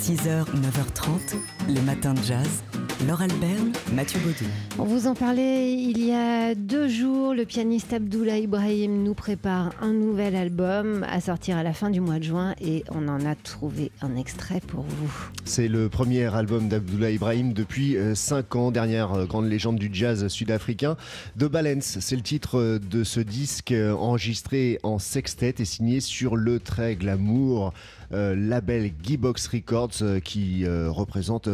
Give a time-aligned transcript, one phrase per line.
[0.00, 1.36] 6h, 9h30,
[1.68, 2.62] les matins de jazz.
[3.06, 4.50] Laure Alberne, Mathieu Baudou.
[4.78, 7.32] On vous en parlait il y a deux jours.
[7.34, 12.00] Le pianiste Abdullah Ibrahim nous prépare un nouvel album à sortir à la fin du
[12.00, 15.30] mois de juin et on en a trouvé un extrait pour vous.
[15.46, 20.28] C'est le premier album d'Abdullah Ibrahim depuis 5 ans, dernière euh, grande légende du jazz
[20.28, 20.96] sud-africain.
[21.38, 26.00] The Balance, c'est le titre euh, de ce disque euh, enregistré en sextet et signé
[26.00, 27.72] sur le très glamour
[28.10, 31.48] label Gearbox Records qui représente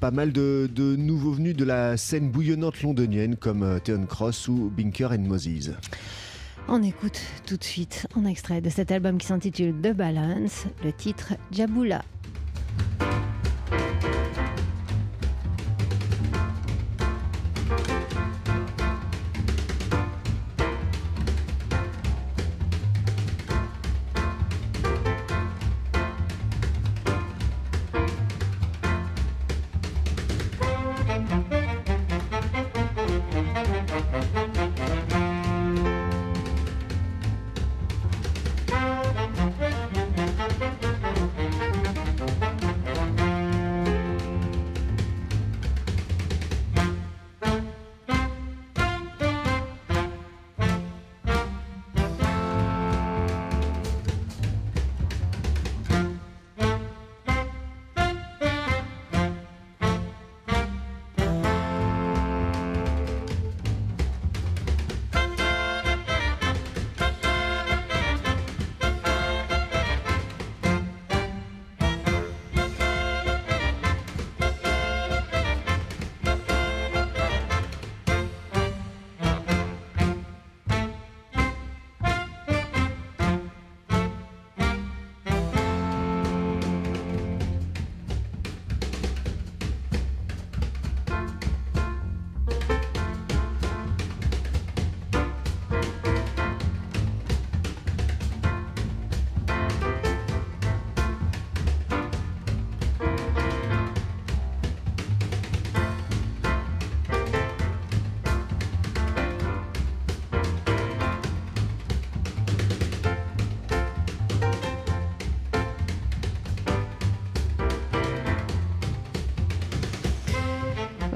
[0.00, 5.10] pas mal de, nouveaux venus de la scène bouillonnante londonienne comme Theon Cross ou Binker
[5.12, 5.72] and Moses.
[6.70, 10.92] On écoute tout de suite un extrait de cet album qui s'intitule The Balance, le
[10.92, 12.02] titre Jabula.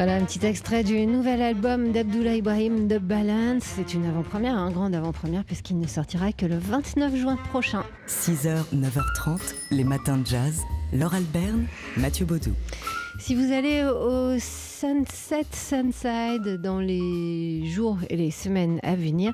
[0.04, 3.62] Voilà un petit extrait du nouvel album d'Abdullah Ibrahim, The Balance.
[3.62, 7.84] C'est une avant-première, un grand avant-première, puisqu'il ne sortira que le 29 juin prochain.
[8.08, 10.62] 6h, 9h30, les matins de jazz.
[10.92, 12.50] Laure Alberne, Mathieu Baudou.
[13.20, 14.40] Si vous allez au
[14.82, 19.32] Sunset Sunside dans les jours et les semaines à venir,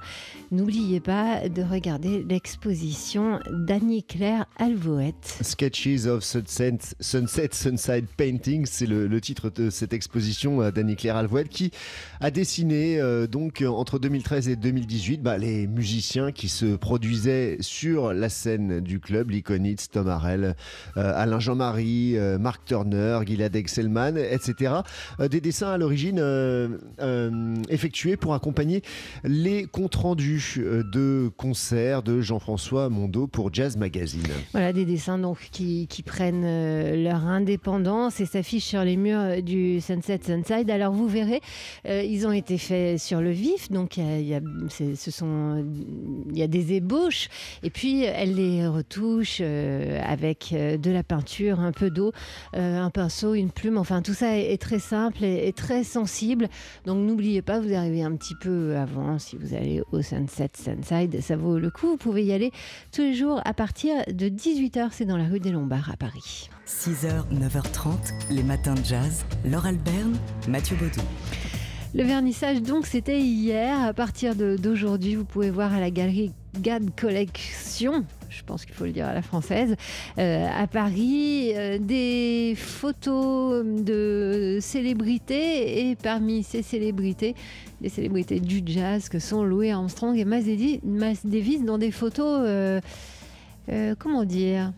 [0.50, 5.38] n'oubliez pas de regarder l'exposition d'Annie-Claire Alvoette.
[5.41, 11.48] Sketches of Sunset, Sunset Sunside Painting, c'est le, titre de cette exposition euh, d'Annie-Claire Alvoette
[11.48, 11.70] qui
[12.20, 18.12] a dessiné euh, donc entre 2013 et 2018 bah, les musiciens qui se produisaient sur
[18.12, 20.56] la scène du club, l'Iconitz, Tom Harrell,
[20.98, 24.82] euh, Alain Jean-Marie, Mark Turner, Gilad Excelman, etc
[25.38, 26.69] des dessins à l'origine euh,
[27.00, 28.82] euh, effectués pour accompagner
[29.25, 34.22] les comptes rendus euh, de concerts de Jean-François Mondeau pour Jazz Magazine.
[34.53, 40.21] Voilà des dessins donc qui, prennent leur indépendance et s'affichent sur les murs du Sunset
[40.25, 40.71] Sunside.
[40.71, 41.41] Alors vous verrez,
[41.84, 44.34] ils ont été faits sur le vif, donc il y
[46.43, 47.28] a des ébauches
[47.62, 52.12] et puis elle les retouche avec de la peinture, un peu d'eau,
[52.54, 53.77] un pinceau, une plume.
[53.77, 56.49] Enfin tout ça est très simple est, très sensible.
[56.87, 61.21] Donc n'oubliez pas, vous arrivez un petit peu avant si vous allez au Sunset Sunside.
[61.21, 61.89] Ça vaut le coup.
[61.89, 62.53] Vous pouvez y aller
[62.93, 64.89] tous les jours à partir de 18h.
[64.93, 66.49] C'est dans la rue des Lombards à Paris.
[66.66, 69.25] 6h, 9h30, les matins de jazz.
[69.44, 70.16] Laure Alberne,
[70.49, 71.00] Mathieu Baudou.
[71.95, 73.81] Le vernissage, donc, c'était hier.
[73.81, 78.84] À partir d'aujourd'hui, vous pouvez voir à la galerie GAD Collection je pense qu'il faut
[78.84, 79.75] le dire à la française,
[80.19, 87.34] euh, à Paris, euh, des photos de célébrités et parmi ces célébrités,
[87.80, 92.80] des célébrités du jazz que sont Louis Armstrong et Miles Davis dans des photos, euh,
[93.98, 94.72] comment dire,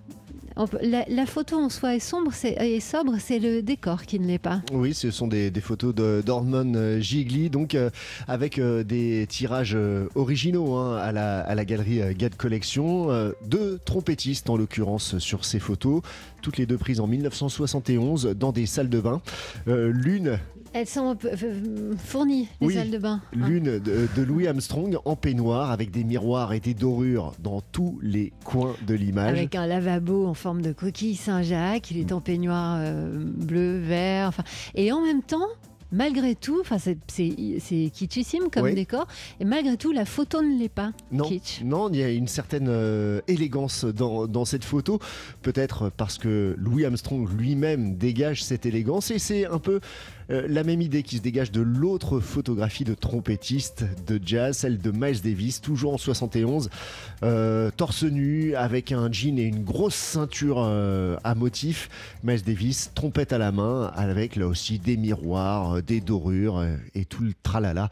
[0.82, 4.62] la, photo en soi est sombre et sobre, c'est le décor qui ne l'est pas.
[4.72, 7.90] Oui, ce sont des, photos d'Ormond euh, Gigli, donc euh,
[8.26, 9.76] avec euh, des tirages
[10.14, 13.08] originaux hein, à, la, à, la, galerie Gad Collection.
[13.46, 16.02] deux trompettistes en l'occurrence sur ces photos,
[16.42, 19.20] toutes les deux prises en 1971 dans des salles de bain.
[19.66, 20.38] L'une
[20.72, 21.16] elles sont
[21.98, 23.20] fournies, les salles de bain.
[23.32, 23.48] Hein.
[23.48, 28.32] L'une de, Louis Armstrong en peignoir avec des miroirs et des dorures dans tous les
[28.44, 29.30] coins de l'image.
[29.30, 31.90] Avec un lavabo en forme de coquille Saint-Jacques.
[31.90, 34.28] Il est en peignoir euh, bleu, vert.
[34.28, 34.44] Enfin,
[34.74, 35.48] et en même temps,
[35.92, 39.06] malgré tout, enfin c'est, c'est, kitschissime comme décor,
[39.40, 41.28] et malgré tout, la photo ne l'est pas non,
[41.64, 44.98] Non, il y a une certaine euh, élégance dans, dans, cette photo,
[45.42, 49.80] peut-être parce que Louis Armstrong lui-même dégage cette élégance, et c'est un peu
[50.30, 54.78] euh, la même idée qui se dégage de l'autre photographie de trompettiste de jazz, celle
[54.78, 56.70] de Miles Davis, toujours en 71,
[57.22, 61.88] euh, torse nu, avec un jean et une grosse ceinture euh, à motif.
[62.22, 67.22] Miles Davis, trompette à la main, avec là aussi des miroirs, des dorures et tout
[67.22, 67.88] le tralala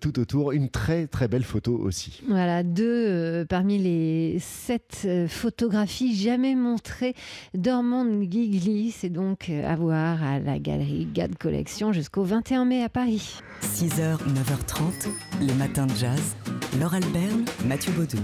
[0.00, 0.52] tout autour.
[0.52, 2.22] Une très très belle photo aussi.
[2.28, 7.14] Voilà, deux parmi les sept photographies jamais montrées
[7.54, 8.90] d'Ormond Gigli.
[8.90, 13.40] C'est donc à voir à la galerie Gad collection jusqu'au 21 mai à Paris.
[13.62, 15.08] 6h, 9h30,
[15.40, 16.36] les matins de jazz.
[16.78, 17.32] Laure Albert,
[17.66, 18.18] Mathieu Baudou.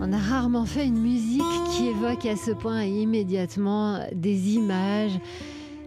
[0.00, 1.42] On a rarement fait une musique
[1.74, 5.18] qui évoque à ce point immédiatement des images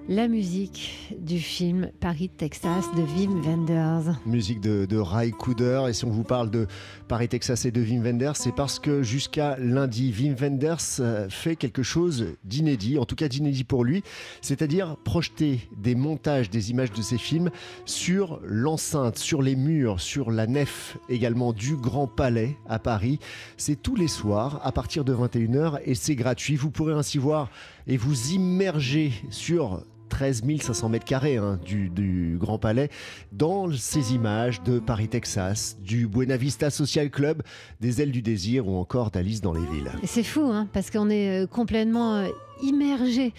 [0.10, 4.16] la musique du film Paris, Texas de Wim Wenders.
[4.26, 5.84] Musique de, de Ray Cooder.
[5.88, 6.66] Et si on vous parle de
[7.08, 11.56] Paris, Texas et de Wim Wenders, c'est parce que jusqu'à lundi, Wim Wenders euh, fait
[11.56, 14.02] quelque chose d'inédit, en tout cas d'inédit pour lui,
[14.42, 17.52] c'est-à-dire projeter des montages, des images de ses films
[17.86, 23.20] sur l'enceinte, sur les murs, sur la nef également du Grand Palais à Paris.
[23.58, 26.56] C'est tous les soirs à partir de 21h et c'est gratuit.
[26.56, 27.52] Vous pourrez ainsi voir
[27.86, 32.90] et vous immerger sur 13 500 mètres carrés hein, du, Grand Palais
[33.32, 37.44] dans ces images de Paris, Texas, du Buena Vista Social Club,
[37.80, 39.92] des Ailes du Désir ou encore d'Alice dans les villes.
[40.04, 42.28] C'est fou, hein, parce qu'on est euh, complètement euh,
[42.62, 43.34] immergé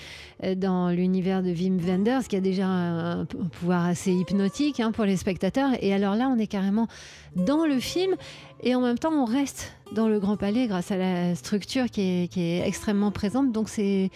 [0.45, 5.05] euh, dans l'univers de Wim Wenders, qui a déjà un, pouvoir assez hypnotique hein, pour
[5.05, 5.71] les spectateurs.
[5.81, 6.89] Et alors là, on est carrément
[7.37, 8.17] dans le film
[8.63, 12.29] et en même temps, on reste dans le Grand Palais grâce à la structure qui
[12.37, 13.53] est, extrêmement présente.
[13.53, 14.11] Donc c'est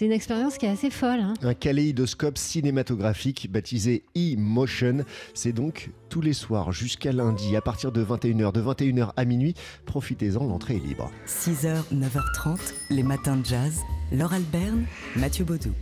[0.00, 1.20] une expérience qui est assez folle.
[1.20, 1.34] Hein.
[1.42, 5.04] Un kaléidoscope cinématographique baptisé E-Motion.
[5.34, 9.54] C'est donc tous les soirs jusqu'à lundi à partir de 21h, de 21h à minuit.
[9.84, 11.10] Profitez-en, l'entrée est libre.
[11.26, 12.58] 6h, 9h30,
[12.90, 13.82] les matins de jazz.
[14.10, 15.74] Laure Alberne, Mathieu Baudou.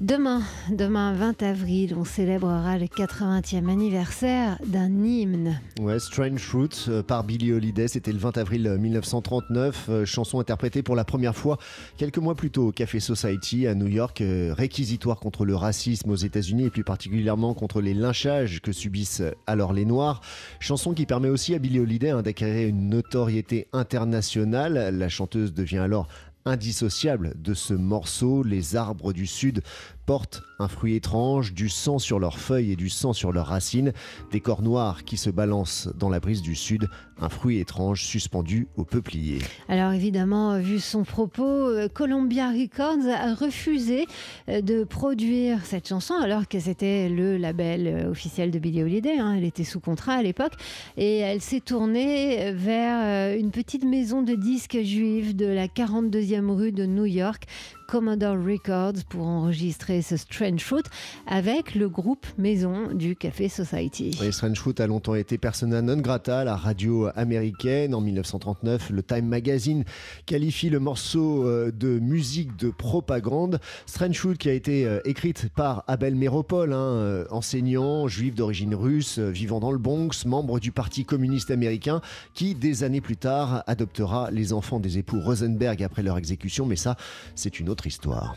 [0.00, 0.42] Demain,
[0.72, 5.60] demain 20 avril, on célébrera le 80e anniversaire d'un hymne.
[5.80, 10.40] Ouais, Strange Fruit euh, par Billie Holiday, c'était le 20 avril 1939, euh, euh, chanson
[10.40, 11.58] interprétée pour la première fois
[11.96, 16.16] quelques mois plus tôt au Café Society à New York, réquisitoire contre le racisme aux
[16.16, 20.22] États-Unis et plus particulièrement contre les lynchages que subissent alors les Noirs.
[20.58, 24.98] Chanson qui permet aussi à Billie Holiday hein, d'acquérir une notoriété internationale.
[24.98, 26.08] La chanteuse devient alors
[26.44, 28.42] indissociable de ce morceau.
[28.42, 29.62] Les arbres du Sud
[30.06, 33.92] portent un fruit étrange, du sang sur leurs feuilles et du sang sur leurs racines,
[34.30, 36.88] des corps noirs qui se balancent dans la brise du sud,
[37.20, 39.38] un fruit étrange suspendu au peuplier.
[39.68, 44.06] Alors évidemment, vu son propos, euh, Columbia Records a refusé
[44.48, 49.18] euh, de produire cette chanson alors que c'était le label euh, officiel de Billie Holiday,
[49.18, 49.34] hein.
[49.36, 50.54] elle était sous contrat à l'époque,
[50.96, 56.72] et elle s'est tournée vers une petite maison de disques juifs de la 42e rue
[56.72, 57.46] de New York
[57.86, 60.82] Commodore Records pour enregistrer Strange Fruit
[61.26, 64.18] avec le groupe maison du Café Society.
[64.30, 67.94] Strange Fruit a longtemps été persona non grata à la radio américaine.
[67.94, 69.84] En 1939, le Time Magazine
[70.26, 73.60] qualifie le morceau euh, de musique de propagande.
[73.86, 78.74] Strange Fruit qui a été euh, écrite par Abel Méropole, hein, euh, enseignant juif d'origine
[78.74, 82.00] russe, vivant dans le Bronx, membre du Parti communiste américain,
[82.34, 86.66] qui des années plus tard adoptera les enfants des époux Rosenberg après leur exécution.
[86.66, 86.96] Mais ça,
[87.34, 88.36] c'est une autre histoire.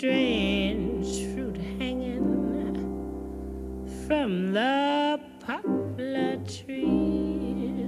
[0.00, 2.24] Strange fruit hanging
[4.06, 7.84] from the poplar tree.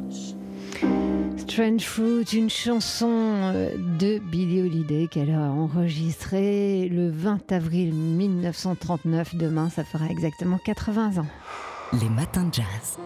[1.38, 9.34] Strange Fruit, une chanson euh, de Billie Holiday qu'elle a enregistrée le 20 avril 1939.
[9.36, 11.26] Demain, ça fera exactement 80 ans.
[11.94, 12.98] Les matins de jazz.